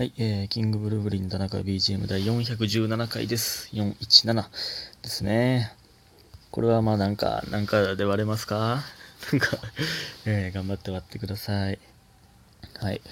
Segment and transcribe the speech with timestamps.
[0.00, 3.68] はい、えー、キングブルーブリン田中 BGM 第417回です。
[3.74, 4.44] 417
[5.02, 5.74] ですね。
[6.50, 8.82] これはまあなんか、なんかで割れますか？
[9.30, 9.58] なんか、
[10.24, 11.78] えー、頑張って割ってください。
[12.78, 13.02] はい。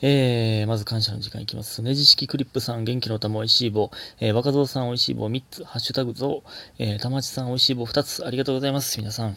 [0.00, 1.82] えー、まず感謝の時間いきます。
[1.82, 3.90] ネジ式クリップさん、元気の玉おいしい棒。
[4.18, 6.50] えー、若造さんおいしい棒3つ、ハッシュタグゾウ。
[6.78, 9.36] えー、玉地さんおいしい棒2つ、ありがとうございます、皆さん。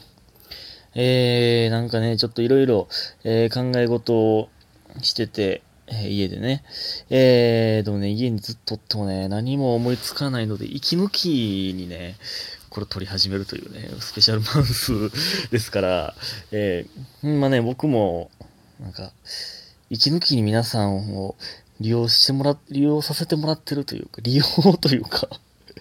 [0.95, 2.87] えー、なんかね、ちょっといろいろ、
[3.25, 4.47] えー、考え事を
[5.01, 6.63] してて、えー家でね。
[7.09, 12.15] えー、でもね、家にずっとってもね、何も思いつかないので、息抜きにね、
[12.69, 14.91] これ撮り始めるというね、スペシャルマウス
[15.51, 16.15] ですから、
[16.51, 18.31] えー、ほんまね、僕も、
[18.79, 19.11] なんか、
[19.89, 21.35] 息抜きに皆さんを
[21.79, 24.43] 利用してもら、利用させてもらってるというか、利用
[24.77, 25.29] というか、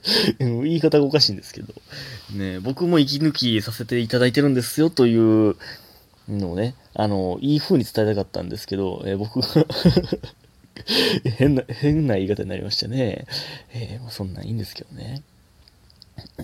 [0.38, 1.72] 言い方がおかしいんですけど、
[2.34, 5.56] ね、僕も息抜きさせていただいてるんですよという
[6.38, 9.46] のね、あの、いい風に伝えたかったんですけど、えー僕が
[11.36, 13.26] 変な、変な言い方になりましたね。
[13.72, 15.22] えーまあそんなんいいんですけどね。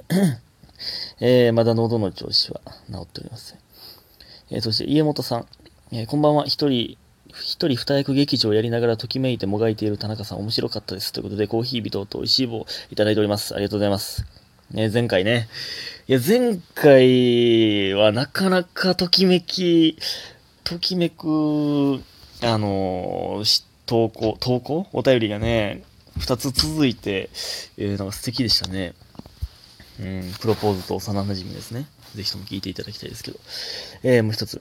[1.21, 3.59] えーまだ喉の調子は治っておりません。
[4.51, 5.47] えそして家元さん、
[5.93, 6.97] えこんばんは、一人、
[7.35, 11.13] 一人二役劇場をやりながらときめいてもがいている田中さん面白かったです。
[11.13, 13.55] ということで、コーヒー人と美味しい棒いただいております。
[13.55, 14.38] ありがとうございます。
[14.71, 15.49] ね、前回ね。
[16.09, 19.97] いや、前回はなかなかときめき、
[20.63, 22.03] ときめく、
[22.43, 24.87] あのー投稿、投稿？
[24.93, 25.83] お便りがね、
[26.19, 27.31] 二つ続いて、
[27.79, 28.93] えー、なんか素敵でしたね。
[29.99, 31.87] うん、プロポーズと幼馴染ですね。
[32.15, 33.39] ぜひとも聞いていただきたいですけど。
[34.03, 34.61] えー、もう一つ。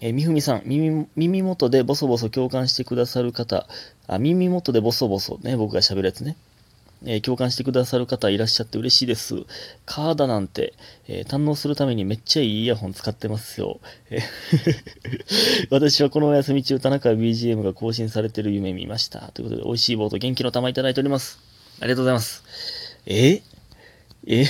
[0.00, 3.68] えーみふみさん、耳、耳元でボソボソ共感してくださる方、
[4.08, 6.36] あ、耳元でボソボソね、僕が喋るやつね。
[7.06, 9.34] えー共感してくださる方いらっしゃって嬉しいです。
[9.86, 10.74] カーダなんて、
[11.08, 13.80] えー堪能するためにめっちゃいいイヤホン使ってますよ。
[14.10, 14.20] え
[15.70, 19.30] 私はこのお休み中、田中 BGM が更新されてる夢見ました。
[19.32, 21.38] ということで、美味しい棒と元気の玉いただいております。
[21.80, 22.42] ありがとうございます。
[23.06, 23.42] え
[24.26, 24.44] え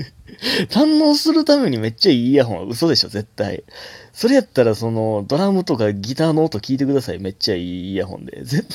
[0.70, 3.64] 堪能するためにめっちゃいいイヤホンは嘘でしょ、絶対。
[4.12, 7.18] それやったら、その、ドラムとかギターの音聞いてください。
[7.18, 8.42] めっちゃいいイヤホンで。
[8.42, 8.66] 絶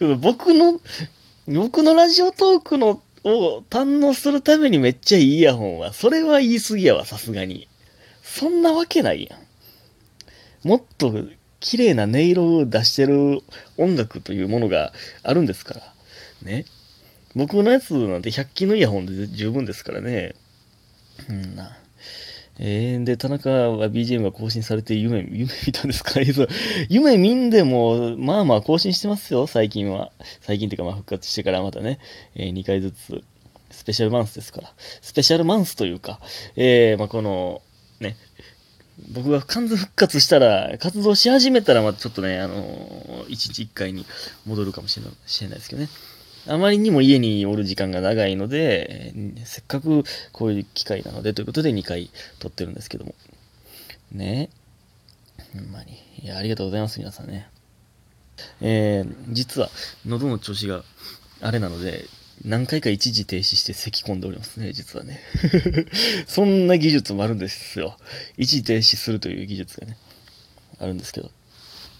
[0.20, 0.80] 僕の、
[1.48, 7.68] 僕のラジオトークのを堪能するためにめっちゃいいイヤホンは、それは言い過ぎやわ、さすがに。
[8.22, 10.68] そんなわけないやん。
[10.68, 11.12] もっと
[11.58, 13.40] 綺麗な音色を出してる
[13.76, 14.92] 音楽というものが
[15.24, 15.80] あるんですから。
[16.42, 16.64] ね。
[17.34, 20.34] 僕のやつなんて100均のイヤホンで十分ですからね。
[21.28, 21.76] うんな。
[22.58, 26.20] えー、で、田中は BGM が更新されて夢、夢見たんですか？
[26.88, 30.10] 夢見んでも、まあまあ更新してますよ、最近は。
[30.40, 31.98] 最近っていうか、まあ復活してからまたね、
[32.34, 33.22] えー、2回ずつ、
[33.70, 34.72] スペシャルマンスですから。
[35.02, 36.18] スペシャルマンスというか、
[36.56, 37.60] えー、まあこの、
[38.00, 38.16] ね、
[39.12, 44.06] 僕が完全復活したら、活動し始めたら、まあちょっとね、あのー、1日1回に
[44.46, 45.88] 戻るかもしれないしれないですけどね。
[46.48, 49.12] あまりにも家におる時間が長いので、
[49.44, 53.14] せっかくこういう機会なのでということで2回撮ってるんですけども。
[54.12, 54.50] ね
[55.52, 55.94] ほんまに。
[56.22, 57.48] いや、ありがとうございます、皆さんね。
[58.60, 59.70] えー、実は、
[60.06, 60.84] 喉の調子が
[61.40, 62.04] あれなので、
[62.44, 65.20] 何回か一時停止して咳込んでおりますね、実はね。
[66.28, 67.96] そんな技術もあるんですよ。
[68.36, 69.96] 一時停止するという技術がね、
[70.78, 71.30] あるんですけど。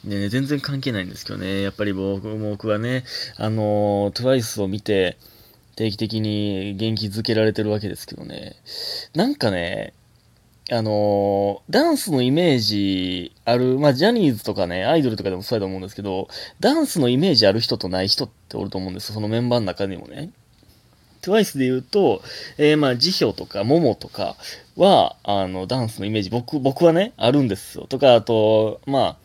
[0.06, 3.04] ね、全然関係ないんですけどね、やっぱり僕僕はね、
[3.36, 5.18] あの、TWICE を見て、
[5.76, 8.56] 定期的に元気づけられてるわけですけどね、
[9.14, 9.92] なんかね、
[10.68, 16.28] あのダンスのイメージある、まあ、ジャニーズとかね、アイドルとかでもそうやと思うんですけど、
[16.58, 20.30] ダンスのイメージある人とない人っておると思うんですよ、そのメンバーの中にもね。
[21.22, 22.22] TWICE で言うと、
[22.58, 24.36] えー、まあ、ジヒョとか、モモとか
[24.76, 27.86] は、あの、ダンスのイメージ、僕、僕はね、あるんですよ。
[27.86, 29.16] とか、あと、まあ、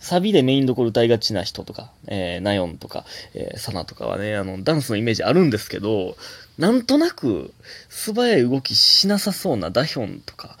[0.00, 6.16] サビでメインどころ歌いがちな人とか、えー、ナヨンとか、えー、サナとかはね、あの、ダンスのイメージあるんですけど、
[6.58, 7.52] なんとなく、
[7.90, 10.56] 素早い動きしなさそうなダヒョンとか、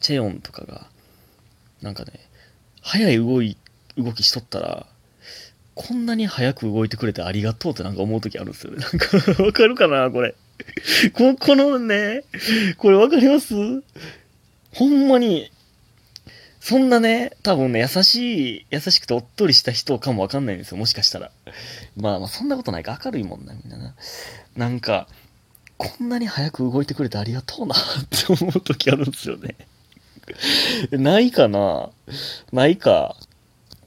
[0.00, 0.86] チェヨンとかが、
[1.82, 2.12] なんかね、
[2.82, 3.56] 速い動い、
[3.96, 4.86] 動きしとったら、
[5.76, 8.78] こんなに早く動いてくれてありがとうってなんか思う時あるんですよね。
[8.82, 10.34] なんか、わかるかなこれ。
[11.14, 12.24] こ、このね、
[12.76, 13.54] これわかります？
[14.72, 15.50] ほんまに、
[16.60, 21.30] そんなね、多分ね、優しい、優しくておっとりした人かもわかんないんですよ、もしかしたら。
[21.96, 23.94] まあまあ、そんなことないか、明るいもんな、みんなな。
[24.56, 25.08] なんか、
[25.78, 27.78] こんなに早く動いてくれてありがとうな、っ
[28.10, 29.56] て思う時あるんですよね。
[30.92, 31.90] ないかな
[32.52, 33.16] ないか。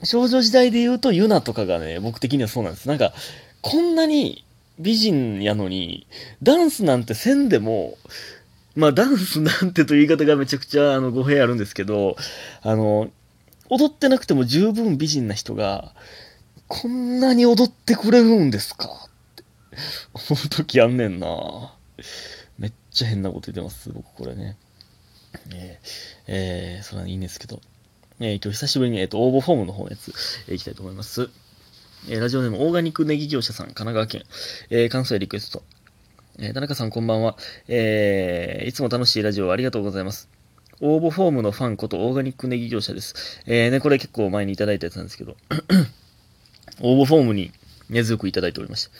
[0.03, 2.87] 少女時代で言うと、ユナとかがね、僕的にはそうなんです。
[2.87, 3.13] なんか、
[3.61, 4.43] こんなに
[4.79, 6.07] 美人やのに、
[6.41, 7.97] ダンスなんてせんでも、
[8.75, 12.15] まあ、ダンスなんてという言い方がめちゃくちゃ、あの、語弊あるんですけど、
[12.61, 13.11] あの、
[13.69, 15.93] 踊ってなくても十分美人な人が、
[16.67, 18.87] こんなに踊ってくれるんですか？
[18.87, 19.43] って
[20.13, 21.75] 思う時あんねんな
[22.57, 24.57] めっちゃ変なこと言ってます、僕これね。
[25.51, 25.87] えー、
[26.27, 27.61] えー、それはいいんですけど。
[28.19, 30.13] えー、今日久しぶりに、えっ、ー、と、応募フォームの方のやつ、
[30.47, 31.29] えー、いきたいと思います。
[32.07, 34.23] えー、ラジオネーム、オーガニックネギ業者さん、神奈川県、
[34.69, 35.63] えー、関西リクエスト。
[36.39, 37.38] えー、田中さんこんばんは。
[37.68, 40.30] えー、いつも楽しいラジオありがとうございます。
[40.81, 43.44] 応募フォームのファンことオーガニックネギ業者です。
[43.45, 45.38] えー、ね、これ結構前にいただいたやつなんですけど、
[46.81, 47.51] 応募フォームに
[47.89, 48.91] 根強くいただいておりまして、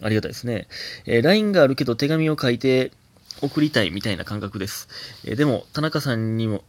[0.00, 0.66] ありがたいですね。
[1.04, 2.92] えー、LINE があるけど手紙を書いて
[3.42, 4.88] 送りたいみたいな感覚です。
[5.26, 6.64] えー、でも、田中さんにも、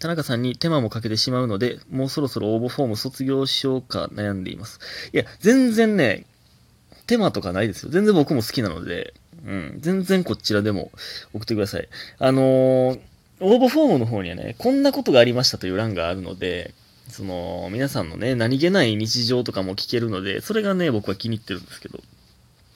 [0.00, 4.80] 田中さんに手間もかけてしまうので、もうそろそろ応募フォーム卒業しようか悩んでいます。
[5.12, 6.26] いや、全然ね、
[7.06, 7.90] 手間とかないですよ。
[7.90, 10.90] 全然僕も好きなので、うん、全然こちらでも
[11.32, 11.88] 送ってください。
[12.18, 13.00] あのー、
[13.40, 16.74] 応募フォームの方にはね、こんなことがありましたという欄があるので、
[17.10, 22.00] その、皆さんのね、何気ない日常とかも聞けるので、それがね、僕は気に入ってるんですけど。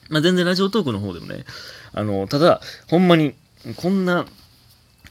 [0.09, 1.45] まあ、全然ラジオトークの方でもね、
[1.93, 3.33] あの、ただ、ほんまに、
[3.75, 4.25] こんな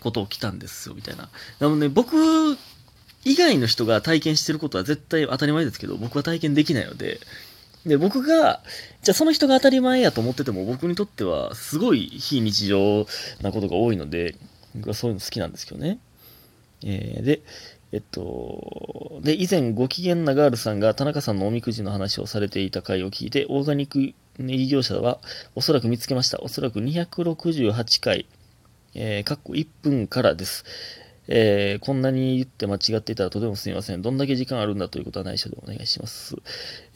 [0.01, 1.29] こと起きたんですよ、みたいな。
[1.59, 2.57] なので、僕
[3.25, 7.21] 以外の人が体験してることは絶対当たり前ですけど、僕は体験できないので、
[7.87, 8.61] で、僕が、
[9.03, 13.07] じゃあその人が当たり前やと思ってても、僕にとってはすごい非日常
[13.41, 14.37] なことが多いので、
[14.75, 15.99] 僕はそういうの好きなんですけどね。
[16.85, 17.41] えー、で、
[17.93, 25.19] えっと、で、以前、ご機嫌なガールさんが田中さんのおみくじの話をされていた回を聞いて、オーガニックネギ業者は
[25.55, 26.41] おそらく見つけました。
[26.41, 28.27] おそらく268回、
[28.95, 30.65] えー、かっこ1分からです。
[31.33, 34.03] えー、こんなに言って間違っていたらとてもすみません。
[34.03, 36.37] どんだけ時間あるんだということは内緒でお願いします。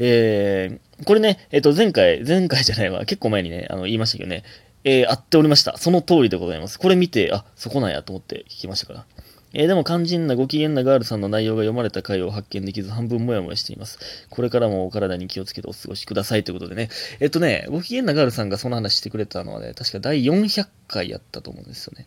[0.01, 4.43] えー、これね、えっ、ー、と、前回、前回じゃないわ、結構前にね、あの、言いましたけどね、
[4.83, 5.79] えー、合っておりました。
[5.79, 6.81] その通りでございます。
[6.81, 9.07] これ見て、あ、そこなんやと思って聞きましたから。
[9.53, 14.27] えー、でも肝心なご機嫌なガールさんの内容が読まれた回を発見できず半分もやもやしています。
[14.29, 16.89] これからもお体に気をつけてお過ごしくださいということでね。
[17.21, 22.05] えっとね、ご機嫌なガールさんがその話してくれたのはね、確か第400回やったと思うんですよね。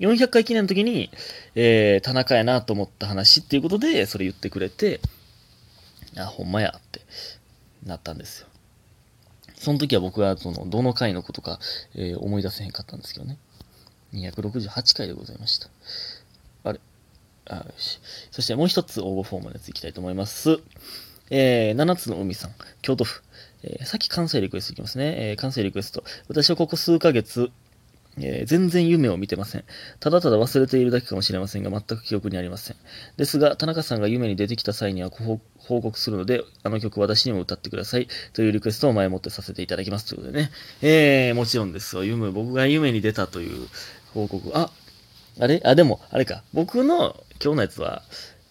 [0.00, 1.10] 400回記念の時に、
[1.54, 5.00] えー、田中やなと思った話っていうことで、それ言ってくれて、
[6.16, 7.00] あ、ほんまやって
[7.84, 8.48] なったんですよ。
[9.56, 11.58] その時は僕は、その、どの回のことか、
[11.94, 13.38] えー、思い出せへんかったんですけどね。
[14.14, 15.68] 268回でございました。
[16.64, 16.80] あれ
[17.46, 18.00] あよし。
[18.30, 20.60] そしてもう一つ応募フォームのやついきたいと思います。
[21.30, 22.52] えー、7つの海さん、
[22.82, 23.22] 京都府。
[23.62, 25.30] えー、さっき関西リクエストいきますね。
[25.30, 26.04] えー、関西リクエスト。
[26.28, 27.50] 私はここ数ヶ月、
[28.20, 29.64] えー、全然夢を見てません。
[30.00, 32.76] ただただ忘れているだけかもしれませんが、全く記憶にありません。
[33.16, 35.40] ですが、田中さんが夢に出てきた際には報
[35.80, 38.08] 告するので、あの曲私にも歌ってください。
[38.32, 40.06] というリクエストを前もってさせていただきます。
[40.06, 40.50] ということでね。
[40.82, 42.04] えー、もちろんですよ。
[42.04, 43.66] 夢、僕が夢に出たという
[44.14, 44.50] 報告。
[44.54, 44.70] あ、
[45.40, 45.60] あれ？
[45.64, 46.42] あ、でも、あれか。
[46.52, 48.02] 僕の今日のやつは、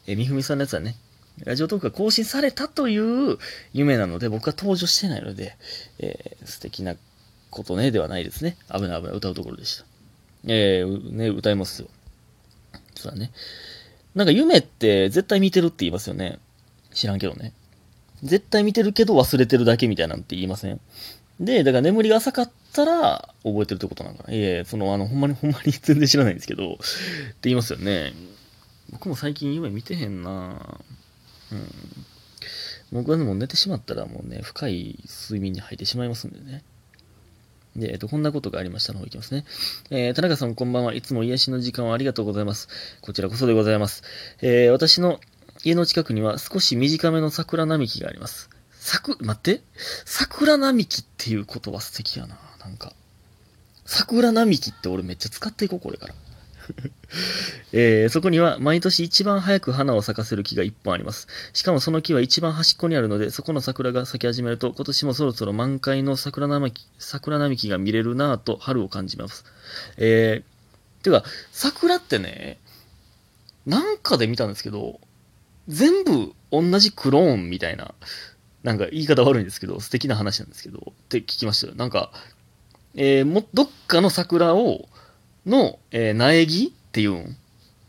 [0.05, 0.95] えみふみさんのやつはね、
[1.43, 3.37] ラジオトークが更新されたという
[3.73, 5.55] 夢なので、僕は登場してないので、
[5.99, 6.95] えー、素敵な
[7.49, 8.57] ことね、ではないですね。
[8.73, 9.85] 危ない危ない、歌うところでした。
[10.47, 11.89] えー、ね、歌いますよ。
[12.95, 13.31] そうだね。
[14.15, 16.39] なんか夢って絶対見てるって言いますよね。
[16.93, 17.53] 知らんけどね。
[18.23, 20.79] 絶対見てるけど忘れてるだけみたいなんて言いません？
[21.39, 24.33] で、だから眠りが浅かったら覚えてるってことなのかな。
[24.33, 26.83] いえ、その、あの、ほんまにほんまに 全然知らないんですけど、って
[27.43, 28.13] 言いますよね。
[28.89, 30.79] 僕も最近夢見てへんな
[31.51, 31.69] うん。
[32.91, 36.63] 僕はでも寝てしまったらもうね、深い睡眠に入ってしまいますんでね。
[37.77, 39.45] で、えっと、こんなことがありましたの方いきますね。
[39.91, 40.93] えー、田中さんこんばんは。
[40.93, 42.67] いつも癒しの時間をありがとうございます。
[43.01, 44.03] こちらこそでございます。
[44.41, 45.19] えー、私の
[45.63, 48.49] 家の近くには少し短めの桜並木があります。
[48.71, 49.61] 桜、待って。
[50.05, 52.39] 桜並木っていう言葉素敵やな。
[52.59, 52.93] なんか。
[53.85, 56.15] 桜並木って俺めっちゃ使っていこう、これから。
[57.73, 61.27] えー、そこには毎年一番早く花を咲かせる木が一本あります。
[61.53, 69.45] しかもその木は一番端っこにあるので、そこの桜が咲き始めると、今年もそろそろ満開の桜並木桜並木が見れるなぁと春を感じます。
[69.97, 72.57] えー、てか、桜ってね、
[73.65, 74.99] なんかで見たんですけど、
[75.67, 77.93] 全部同じクローンみたいな、
[78.63, 81.75] なんか言い方悪いんですけど、素敵な話なんですけど、って聞きましたよ。
[81.75, 82.11] なんか、
[82.95, 84.87] えー、も、どっかの桜を、
[85.47, 87.37] の、えー、苗木っていうん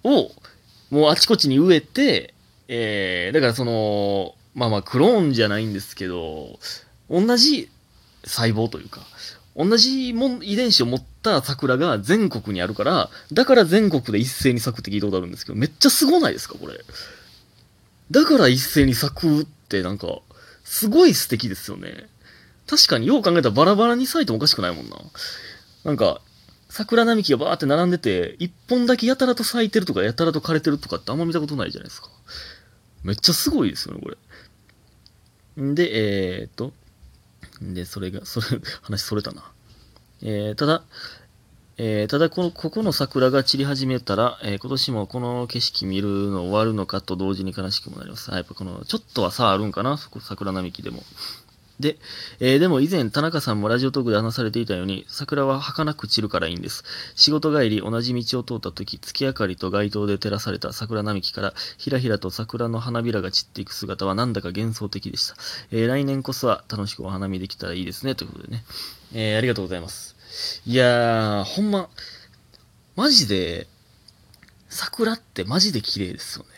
[0.05, 0.31] を、
[0.91, 2.35] もうあちこちに植えて、
[2.69, 6.59] えー、だからその、まあまあクローンじゃないんですけど、
[7.11, 7.71] 同じ
[8.25, 9.01] 細胞というか、
[9.57, 16.79] 同じもん遺伝子を持った桜が全国にあるから、だから全国で一斉に咲くって聞いたことあるんですけど、めっちゃすごないですか、これ。
[18.11, 20.21] だから一斉に咲くってなんか、
[20.65, 22.09] すごい素敵ですよね。
[22.67, 24.97] 確かによう考えたらバラバラに咲いてもおかしくないもんな。
[25.85, 26.21] なんか、
[26.69, 32.09] 桜並木がバーって並んでて、一本だけやたらと咲いてるとか、やたらと枯れてるとかってあんま見たことないじゃないですか。
[33.03, 34.17] めっちゃすごいですよね、これ。
[35.63, 36.73] んで、えー、っと、
[37.63, 38.47] で、それが、それ、
[38.83, 39.51] 話それたな。
[40.23, 40.83] えー、ただ、
[41.79, 48.31] えー、ただこの、ここの桜が散り始めたら、えー、今年もこの景色見るの終わるのかと同時に悲しくもなります。
[48.31, 51.03] やっぱこの、ちょっとは差あるんかなそこ桜並木でも。
[51.81, 51.97] で、
[52.41, 56.85] えー、でも以前田中さんもラジオトークで話されていたように、桜は儚く散るからいいんです。
[57.15, 65.37] 仕事帰り同じ道を通った時、月明かりと街灯で照らされた桜並木から、ひらひらと桜の花びらが散っていく姿はなんだか幻想的でした。
[65.71, 68.15] えー、来年こそは楽しくお花見できたらいいですね。
[68.15, 68.65] ということでね。
[69.13, 70.17] えー、ありがとうございます。
[70.67, 71.89] いやー、ほんま、
[72.97, 73.69] マジで、
[74.69, 76.51] 桜ってマジで綺麗ですよね。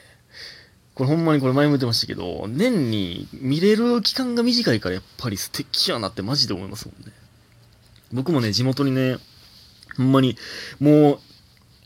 [1.00, 7.12] これほんまにこれ前も言ってましたけど、年に見れる期間が短いからやっぱり素敵やなってマジで思いますもんね。
[8.12, 9.16] 僕もね、地元にね、
[9.96, 10.36] ほんまに、
[10.78, 11.18] もう、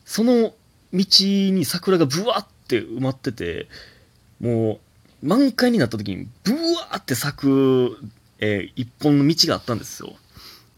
[0.04, 0.52] その
[0.92, 3.68] 道に桜がブワーって埋まってて、
[4.40, 4.80] も
[5.22, 7.96] う、満開になった時に、ブワーって咲く、
[8.40, 10.12] えー、一本の道があったんですよ。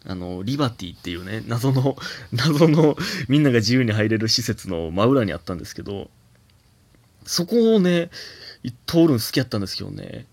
[0.05, 1.97] あの、リバティっていうね、謎の、
[2.33, 6.11] 謎の、みんなが自由に入れる施設の真裏にあったんですけど、
[7.26, 8.11] そこをね、
[8.87, 10.26] 通るの好きやったんですけどね、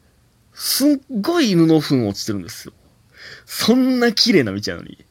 [0.53, 2.73] すっごい犬の糞落ちてるんですよ。
[3.45, 5.05] そんな綺麗な道なのに。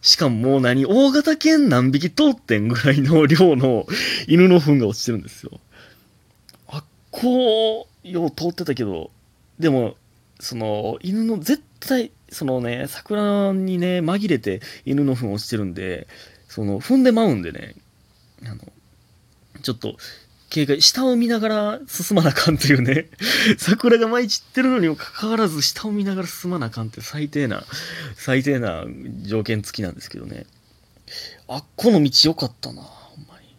[0.00, 3.86] しかももう何、大型犬何匹通ってんぐらいの量の
[4.26, 5.60] 犬の糞が落ちてるんですよ。
[6.68, 9.10] あっこう、よう通ってたけど、
[9.58, 9.96] でも、
[10.40, 16.06] その、犬の、絶対、そのね、桜にね、紛れて犬の糞落ちてるんで、
[16.48, 17.74] その、踏んでまうんでね、
[18.44, 18.60] あの、
[19.62, 19.96] ちょっと、
[20.50, 23.08] 警戒、下を見ながら進まなあかんというね、
[23.58, 27.64] 桜が舞い散ってるのにもかかわらず、下を見ながら進まなあかんって最低な、
[28.16, 28.84] 最低な
[29.22, 30.46] 条件付きなんですけどね。
[31.48, 33.56] あっこの道良かったな、ほんまに。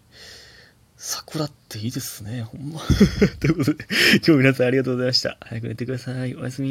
[0.98, 2.82] 桜っていいですね、ほんま。
[3.40, 5.38] ということで、今日皆さんありがとうございました。
[5.42, 6.36] 早く寝てください。
[6.36, 6.68] おやすみ。